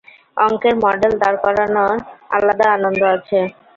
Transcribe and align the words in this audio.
অঙ্কের 0.37 0.75
মডেল 0.83 1.13
দাঁড় 1.21 1.37
করানোর 1.43 1.95
আলাদা 2.35 2.65
আনন্দ 2.75 3.01
আছে। 3.15 3.39